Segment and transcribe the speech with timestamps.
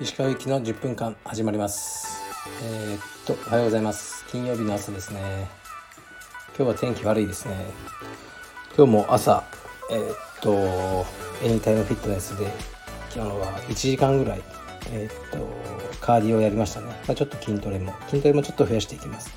[0.00, 2.20] 石川行きの10分間始まります。
[2.62, 4.26] えー、っとおはようございます。
[4.30, 5.48] 金曜日の朝ですね。
[6.54, 7.54] 今日は天気悪いですね。
[8.76, 9.44] 今日も朝
[9.90, 11.06] えー、っと
[11.42, 12.52] エニタイムフィットネスで
[13.14, 14.42] 今日は1時間ぐらい
[14.90, 15.48] えー、っと
[16.02, 19.32] カーディオをやりましたね、まあ、ちょっと筋トレも筋トレもちょっと増やしていきます。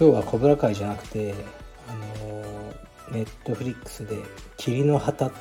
[0.00, 1.34] 今日はコブラ会じゃなくて
[1.88, 2.37] あの
[3.12, 4.18] ネットフリックスで
[4.56, 5.32] 「霧の旗」っ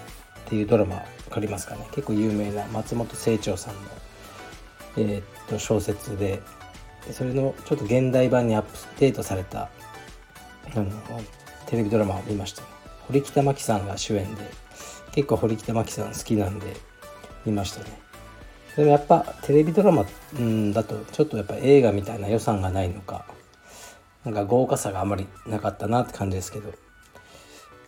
[0.46, 1.86] ていうドラマ分かりますかね。
[1.92, 3.82] 結構有名な松本清張さんの、
[4.98, 6.42] えー、っと小説で
[7.12, 9.70] それのちょっと現代版にアップデートされた
[10.76, 10.86] あの
[11.66, 12.64] テレビドラマを見ました、
[13.08, 14.42] 堀北真希さんが主演で
[15.12, 16.76] 結構堀北真希さん好きなんで
[17.46, 18.00] 見ましたね。
[18.76, 20.06] でもやっぱテレビドラマ、
[20.40, 23.26] ん、だとちょっとやっぱ映画みたいな予算がないのか
[24.24, 26.72] なんか豪華さがあまりなかったなって感じですけど。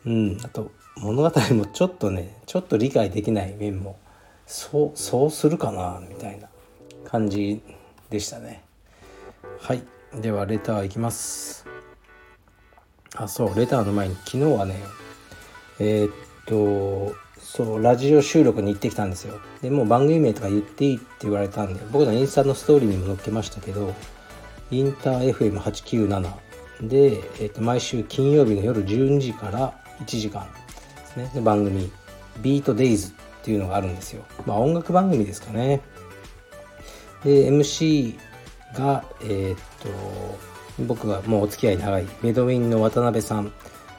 [0.05, 0.37] うん。
[0.43, 3.97] あと物語もちょっとねちょっと理解できない面も
[4.45, 6.47] そうそうするかなみたいな
[7.05, 7.61] 感じ
[8.09, 8.63] でしたね。
[9.59, 9.83] はい。
[10.21, 11.65] ではレターいきます。
[13.15, 14.75] あそうレターの前に昨日はね
[15.79, 16.13] えー、っ
[16.45, 19.39] とそうラジオ収録に行ってきたんですよ。
[19.61, 23.93] でもう番組名とか言っていいって言われたんで僕のインスタのストーリーにも載っけましたけど
[24.71, 26.31] インター FM897
[26.87, 30.47] で、えー、と毎週金曜日の夜12時から1時間
[30.97, 31.31] ですね。
[31.33, 31.91] で番組
[32.41, 33.11] 「ビートデイズっ
[33.43, 34.23] ていうのがあるんですよ。
[34.45, 35.81] まあ音楽番組ですかね。
[37.23, 38.17] で MC
[38.75, 39.89] がえっ、と
[40.83, 43.51] 僕がもうお付き合い長いメドウィンの渡辺さん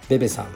[0.08, 0.46] ベベさん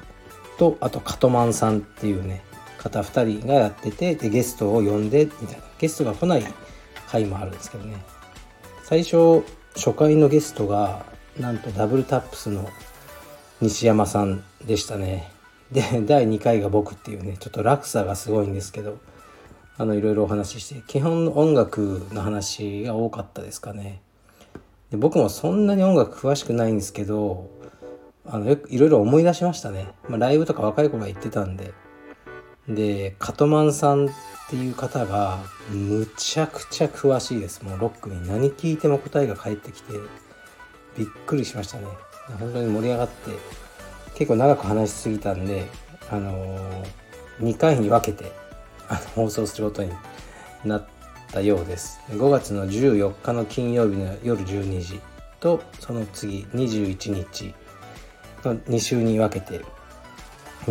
[0.59, 2.43] とあとカトマンさんっていうね
[2.79, 5.65] 方2人がやっててでゲストを呼んでみたいな。
[5.79, 6.45] ゲストが来ない
[7.09, 8.03] 回もあるんですけどね。
[8.85, 9.43] 最初
[9.75, 11.05] 初回のゲストが
[11.39, 12.69] なんとダブルタップスの
[13.61, 15.34] 西山さんでしたね。
[15.75, 18.99] で第2回が僕っていうねちょっと落差がすごいんですけど
[19.77, 24.01] あのいろいろお話しして基本音楽の話が多かったですかね。
[24.93, 27.51] で僕もそんなに音楽詳しくないんですけど
[28.25, 31.75] あのよくいろいろ思い出しましたね、まあ、ライブとか若い頃は行ってたんで。
[32.69, 34.09] でカトマンさんっ
[34.49, 35.39] ていう方が
[35.71, 37.63] むちゃくちゃ詳しいです。
[37.63, 39.93] もうロックに何聞いても答えが返ってきて
[40.97, 41.87] びっくりしましたね。
[42.39, 43.64] 本当に盛り上がって。
[44.15, 45.67] 結構長く話しすぎたんで
[46.11, 48.33] あのー、2回に分けて
[49.15, 49.93] 放送することに
[50.65, 50.87] なっ
[51.33, 55.01] たようです5月の14日の金曜日の夜12時
[55.41, 57.55] とその次21日
[58.45, 59.65] の2週に分けて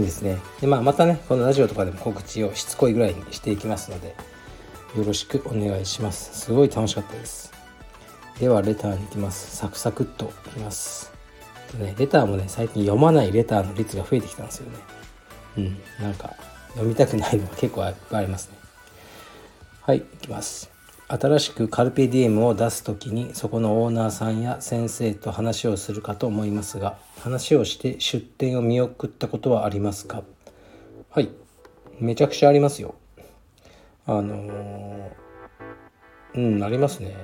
[0.01, 0.39] ですね。
[0.61, 4.15] で、まあ、またね、このラジオとかでも告知をしつこいぐらいにしていきますので、
[4.97, 6.39] よろしくお願いします。
[6.39, 7.51] すごい楽しかったです。
[8.39, 9.55] では、レターに行きます。
[9.55, 11.12] サクサクっといきます。
[11.77, 14.77] ね、レターもね、最近読まないレターの率が増えてきたんですよね。
[15.57, 16.33] うん、なんか、
[16.69, 18.57] 読みたくないのが結構ありますね。
[19.81, 20.71] はい、いきます。
[21.07, 30.23] 新しくカルペディエムを出す時にそこのオーナーさんや先生と話をするかと思いますが話をして出店を見送ったことはありますか？
[31.11, 31.29] はい
[31.99, 32.95] めちゃくちゃありますよ
[34.07, 37.15] あのー、うんありますね、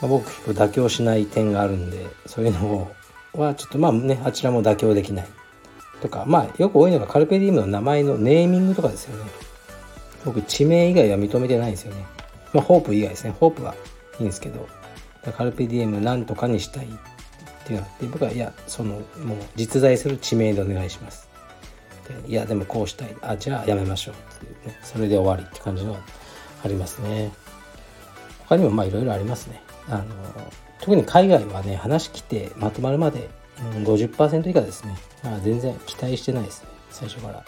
[0.00, 2.90] 僕結構妥協しない点があるんでそういうのを
[3.34, 5.28] はちょっとまあねあちらも妥協できない
[6.00, 9.30] とかまあよく多いのがカルペディエムの名前のネーミングとかですよね
[10.24, 12.04] 僕地名以外は認めてないんですよね
[12.52, 13.34] まあ、ホープ以外ですね。
[13.38, 13.74] ホープは
[14.18, 14.68] いいんですけど、
[15.36, 16.88] カルペディエムなんとかにしたいっ
[17.66, 21.28] ていうのがあって、僕は、いや、その、もう実在する地名でお願いします。
[22.26, 23.14] いや、でもこうしたい。
[23.20, 24.78] あ、じゃあやめましょうっていうね。
[24.82, 25.96] それで終わりって感じの
[26.64, 27.30] ありますね。
[28.48, 29.62] 他にもまあいろいろありますね。
[29.88, 30.04] あの、
[30.88, 33.28] 特に海外はね、話来てまとまるまで、
[33.76, 34.96] うん、50%以下ですね。
[35.22, 36.70] あ、全然期待してないですね。
[36.88, 37.44] 最初から。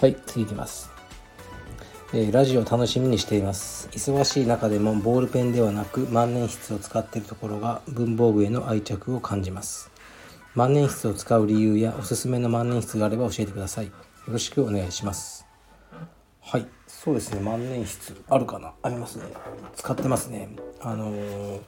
[0.00, 0.90] はい、次いきます。
[2.12, 9.90] えー、ラジオ楽しみにしています忙しい中でもボールペンではなく万年筆を使っているところが文房具への愛着を感じます
[10.54, 13.92] 万年筆を使う理由やおすすめの万年筆があれば教えてくださいよ
[14.26, 15.46] ろしくお願いします
[16.40, 18.72] はいそうですね万年筆あるかな？
[18.82, 19.26] ありますね
[19.74, 20.48] 使ってますね
[20.80, 21.60] あのー、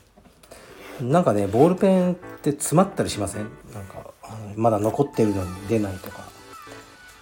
[1.00, 3.50] なんかねボールペンって詰まったりしません？
[3.75, 4.12] なんか
[4.56, 6.25] まだ残ってるのに出ないとか。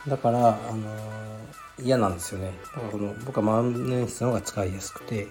[0.06, 1.48] だからあのー
[1.80, 2.50] 嫌なんですよね。
[2.75, 5.28] だからこの僕は万年筆の方が使いやすくて。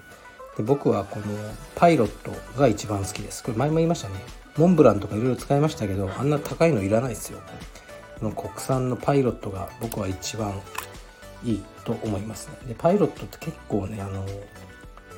[0.56, 1.26] で僕はこの
[1.76, 3.44] パイロットが一番好きです。
[3.44, 4.16] これ前も言いましたね。
[4.56, 7.40] モンブランとかいろいろ使いましたけどあんな高いのいらないですよ。
[8.20, 10.60] この国産のパイロットが僕は一番
[11.44, 12.70] いいと思いますね。
[12.70, 14.26] でパイロットって結構ねあの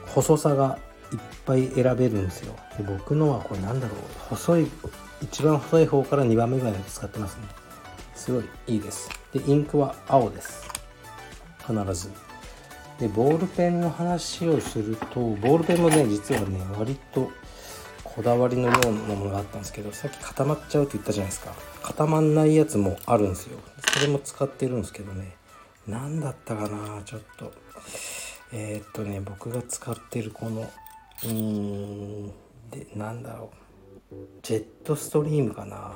[0.07, 0.77] 細さが
[1.15, 2.55] っぱい選べるんですよ。
[2.77, 3.99] で僕のはこれなんだろう。
[4.29, 4.67] 細い
[5.21, 7.43] 一番細い方から2番目ぐらいまで使ってますね。
[8.15, 9.09] すごいいいです。
[9.33, 10.67] でインクは青です。
[11.65, 12.11] 必ず。
[12.99, 17.31] でボールペンの話をするとボールペンもね実はね割と
[18.03, 21.53] こだわりのようなものがあったんですけどさっき固まっちゃうって言ったじゃないですか。
[21.83, 23.57] 固まんないやつもあるんですよ。
[23.93, 25.35] それも使ってるんですけどね。
[25.87, 27.53] 何だったかなちょっと。
[28.51, 30.69] えー、っとね僕が使ってるこの
[31.23, 32.27] うーん。
[32.71, 33.51] でなんだろ
[34.11, 34.15] う。
[34.41, 35.93] ジェットストリームかな。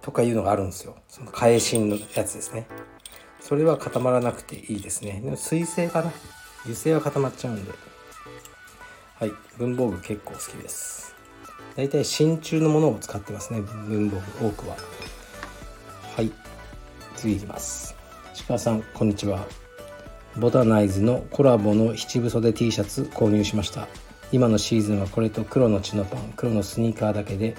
[0.00, 0.96] とかいうのがあるんですよ。
[1.08, 2.66] その返しのやつですね。
[3.40, 5.20] それは固まらなくていいですね。
[5.22, 6.12] でも水性かな。
[6.62, 7.72] 油性は固まっちゃうんで。
[9.18, 9.32] はい。
[9.58, 11.14] 文房具結構好きです。
[11.76, 13.60] だいたい真鍮のものを使ってますね。
[13.60, 14.76] 文房具多くは。
[16.16, 16.30] はい。
[17.16, 17.94] 次いきます。
[18.48, 19.46] 鹿さんこんにちは。
[20.36, 23.86] ボタナイズのコラボの七分袖 T シャツ購入しました。
[24.32, 27.54] 今のシーズンはこれと黒のチノパン黒のスニーカーだけで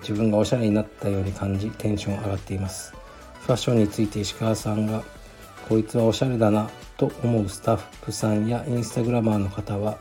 [0.00, 2.94] 自分がおしゃれになったように感じテンション上がっています。
[3.40, 5.02] ファッションについて石川さんが
[5.68, 9.98] こいつはおしゃれだなと思うスタッフさんやインスタグラマーの方は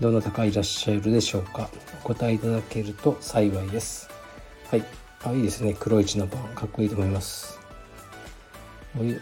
[0.00, 1.70] どなたかいらっしゃるでしょうか？
[2.02, 4.10] お答えいただけると幸いです。
[4.70, 4.84] はい。
[5.22, 5.76] あいいですね。
[5.78, 6.42] 黒いチノパン。
[6.54, 7.60] かっこいいと思います。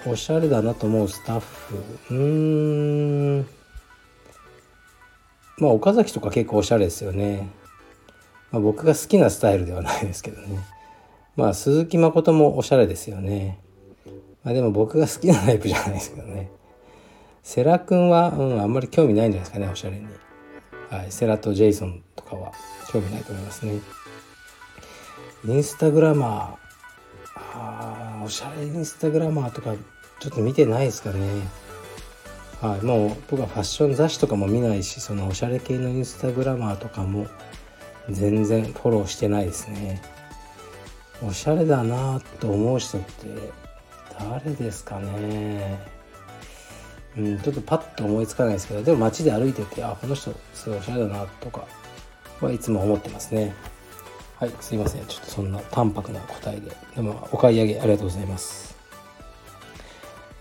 [0.06, 1.76] おしゃれだなと思うスタッフ。
[2.10, 3.57] うーん。
[5.58, 7.48] まあ岡崎とか結構おしゃれですよね、
[8.50, 10.60] まあ、僕が好きなスタイルではないですけどね。
[11.36, 13.60] まあ鈴木誠もおしゃれですよね。
[14.42, 16.50] まあでも僕が好きなタイプじゃないですけどね。
[17.42, 20.06] セラ君は、うん、あんまり興味ないんじゃないですかねおしゃれに、
[20.90, 22.52] はい、セラとジェイソンとかは
[22.90, 23.80] 興味ないと思いますね。
[25.46, 26.68] インスタグラマー。
[27.54, 29.74] あおしゃれインスタグラマーとか
[30.20, 31.20] ちょっと見てないですかね。
[32.60, 37.28] はい、もう僕はファッション雑誌とかも見ないしそのおしゃれ系のインスタグラマーとかも
[38.10, 40.02] 全然フォローしてないですね。
[41.22, 43.06] おしゃれだなと思う人って
[44.18, 45.78] 誰ですかね。
[47.16, 51.66] うんちょっとパッと思いつかないですけどでも街で歩いててあこの人すごいおしゃれだなとか
[52.40, 53.54] はいつも思ってますね。
[54.38, 55.06] はいすいません。
[55.06, 56.72] ちょっとそんな淡白な答えで。
[56.96, 58.76] でもお買い上げありがとうございます。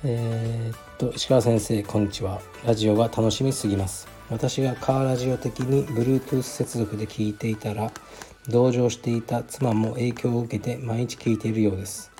[0.03, 2.41] えー、と石川先生こんにちは。
[2.65, 4.07] ラジオが楽しみすぎます。
[4.31, 7.91] 私がカーラジオ的に Bluetooth 接続で聞いていたら
[8.49, 12.11] 同乗していた妻も影響を受けて毎日聞いているようです。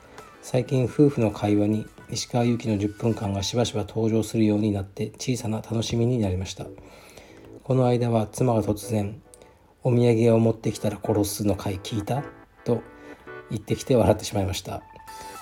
[0.43, 6.67] 最近夫婦の会話に石川祐希の10分間がしばしば登場するようになって小さな楽しみになりました。
[7.63, 9.23] この間は妻が突然
[9.81, 12.23] 「お土産を持ってきたら殺すの回聞いた?」
[12.63, 12.83] と
[13.49, 14.83] 言ってきて笑ってしまいました。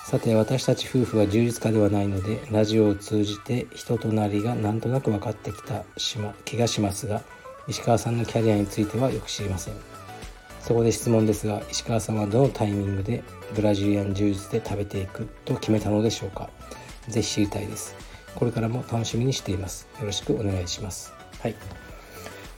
[0.06, 5.82] さて私たち夫婦は充実家ではないのでラジオを通じて人となりがなんとなく分かってきた、
[6.44, 7.22] 気がしますが
[7.66, 9.74] 石川さんのキャリアについてはよく知りません。
[10.60, 13.24] そこで質問ですが石川さんはどのタイミングで
[13.56, 16.50] ブラジリアン柔術で食べていくと決めたのでしょうか。
[17.08, 17.96] ぜひ知りたいです。
[18.36, 19.88] これからも楽しみにしています。
[19.98, 21.12] よろしくお願いします。
[21.40, 21.56] はい。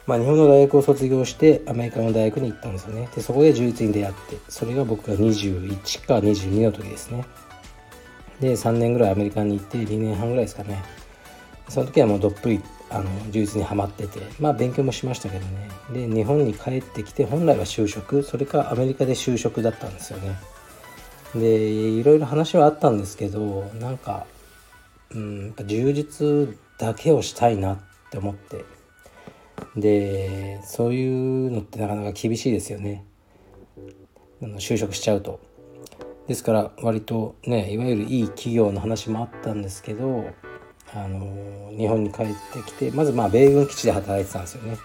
[0.08, 3.10] まあ、日本の大学を卒業してアメリカの大学に行ったんですよね。
[3.14, 7.26] でそこで柔術に出会ってそれが僕が21か22の時ですね。
[8.40, 10.82] で3年ぐらいアメリカに行って2年半ぐらいですかね。
[11.68, 15.68] その時はもうどっぷりあの柔術にはまっててまあ勉強もしましたけどね。
[15.92, 20.38] で日本に帰ってきて本来は就職それかアメリカで就職だったんですよね。
[21.34, 24.24] でいろいろ話はあったんですけどなんか
[25.14, 27.78] うんやっぱ充実だけをしたいなっ
[28.10, 28.77] て思って。
[29.76, 33.04] でそういうのってなかなか厳しいですよね。
[34.40, 35.40] 就職しちゃうと。
[36.26, 40.26] ですから割とねいわゆるいい企業の話もあったんですけど
[40.94, 44.76] あの日本に帰ってきてまずまあ米軍基地で働いてたんですよね。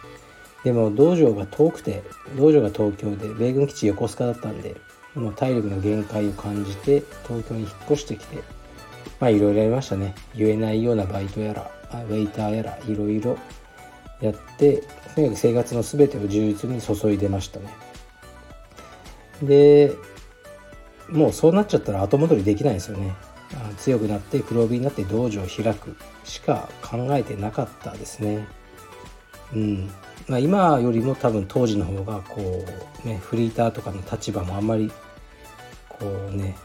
[0.63, 2.03] でも道場が遠くて
[2.37, 4.75] 道場が東京で米軍基地横須賀だったんで
[5.13, 8.37] もう体力の限界を感じて東京に引っ越してきて
[9.19, 10.15] まあいろいろやりましたね。
[10.35, 13.37] 言えないようなバイトやらウェイターやらいろいろ
[14.23, 14.83] やって
[15.15, 17.67] とにかく生活の全てを充実に注いでましたね。
[19.43, 19.93] で
[21.09, 23.13] もうそうなっちゃったら後戻りできないですよね。
[23.77, 28.47] 強くなって黒帯になって道場を開くしか考えてなかったですね。
[29.53, 29.91] うん。
[30.27, 32.65] まあ、今よりも多分当時の方がこ
[33.03, 34.89] うねフリーターとかの立場もあんまり
[35.89, 36.55] こうね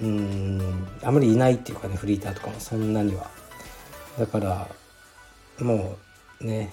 [0.00, 3.30] うんあんまりいないっていうかねフリーターとかもそんなには。
[4.18, 4.68] だから
[5.58, 6.09] もう
[6.40, 6.72] ね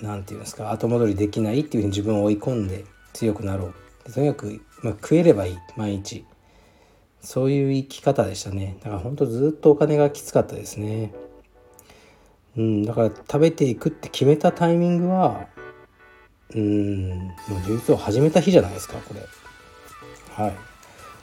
[0.00, 3.72] 何て言うんですか後戻りできないっていうふうに自分を追い込んで強くなろ
[4.06, 4.12] う。
[4.12, 6.24] とにかく、まあ、食えればいい毎日。
[7.20, 8.76] そういう生き方でしたね。
[8.80, 11.12] だから本当ずっとお金がきつかったですね。
[12.56, 15.46] うんだから食べていくって決めたタイミングは
[16.54, 19.20] うんもう柔術を始めた日じゃないですかこれ。
[20.44, 20.56] はい。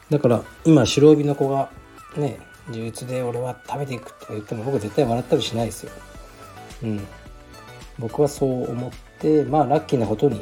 [0.09, 1.69] だから今白帯の子が
[2.17, 2.37] ね
[2.71, 5.91] 充実で俺は食べていくとか言っても僕絶対笑ったりしないですよ。
[6.83, 7.07] うん。
[7.99, 10.41] 僕はそう思ってまあラッキーなことに、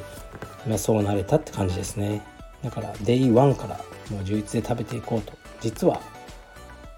[0.67, 2.21] まあ、そうなれたって感じですね。
[2.63, 3.79] だからデイ1から
[4.09, 5.99] もう充実で食べていこうと実は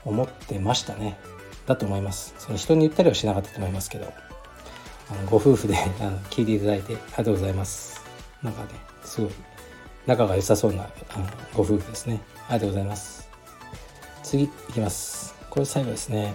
[0.06, 1.18] 思ってましたね。
[1.66, 2.36] だと思います。
[2.38, 4.12] その人に言ったりはしなかったと思いますけど
[5.10, 8.02] あのご夫婦であの聞いていただいてありがとうございます。
[8.42, 8.70] なんかね
[9.04, 9.32] すごい
[10.06, 12.22] 仲が良さそうなあのご夫婦ですね。
[12.48, 13.30] ありがとうございます。
[14.24, 15.34] 次いきます。
[15.50, 16.34] これ最後ですね。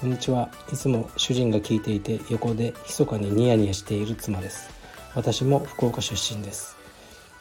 [0.00, 0.48] こんにちは。
[0.72, 4.70] いつも主人が聞いていて横で密かにニヤニヤしている妻です。
[5.14, 6.74] 私も福岡出身です。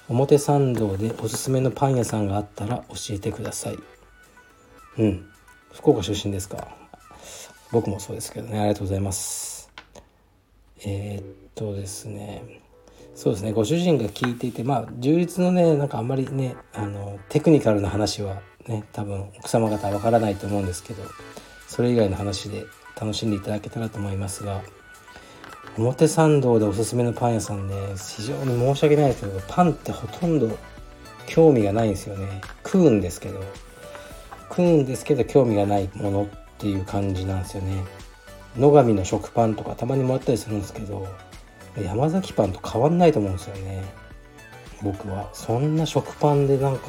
[0.09, 3.77] 表参道でおすすめのパン屋さんがあったら教えてください。
[4.97, 5.25] うん。
[5.71, 6.67] 福岡出身ですか？
[7.71, 8.59] 僕もそうですけどね。
[8.59, 9.71] ありがとうございます。
[10.83, 11.25] えー、っ
[11.55, 12.59] とですね。
[13.15, 13.53] そうですね。
[13.53, 21.03] ご主人が聞いていてまあ充実のねなんかあんまりねあのテクニカルな話はね多分奥様方わからないと思うんですけど
[21.69, 22.65] それ以外の話で
[22.99, 24.63] 楽しんでいただけたらと思いますが
[25.77, 30.57] 表参道でおすすめのパン屋さんね非常に申し訳ないですけどパンってほとんど
[31.27, 32.41] 興味がないんですよね。
[32.65, 33.43] 食うんですけど
[34.49, 37.83] 食うんですけど興味がないものっていう感じなんですよね。
[38.57, 41.07] 野上の食パンとかたまにもらったりするんですけど
[41.79, 43.83] 山崎パンと変わんないと思うんですよね。
[44.81, 45.29] 僕は。
[45.33, 46.87] そんな食パンでなんか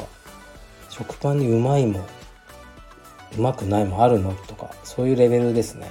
[0.88, 2.00] 食パンにうまいも
[3.36, 4.34] うまくないもあるの？
[4.34, 5.90] とかそういうレベルですね。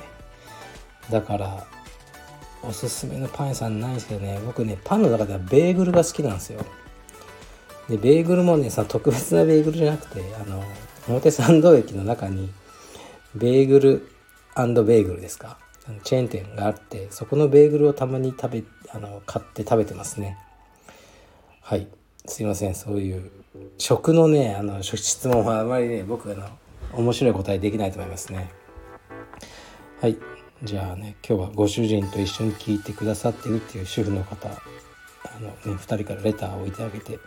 [1.10, 1.66] だから
[2.62, 4.40] おすすめのパン屋さんないんですけどね。
[4.46, 6.66] 僕ねパンの中ではベーグルが好きなんですよ。
[7.88, 10.64] でベーグルもねさ特別なベーグルじゃなくてあの
[11.08, 12.52] 表参道駅の中に
[13.34, 14.12] ベーグル
[14.56, 15.58] ベーグルですか？
[16.04, 20.38] チェーン店があってそこのベーグルをたまに食べあの買って食べてますね。
[21.62, 21.88] はい。
[22.26, 22.76] すいません。
[22.76, 23.32] そういう
[23.80, 26.46] 食のねあの質問はあまりね僕の
[26.94, 28.52] 面白い答えできないと思いますね。
[30.02, 30.18] はい。
[30.64, 37.20] じゃあね今日はご主人と一緒に聞いてくださってるっていう主婦の方あの、ね、2人からレターを置いてあげて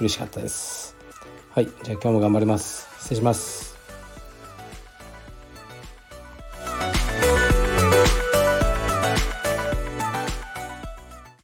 [0.00, 0.96] 嬉しかったです。
[1.50, 1.66] はい。
[1.66, 2.88] じゃあ今日も頑張ります。
[2.98, 3.73] 失礼します。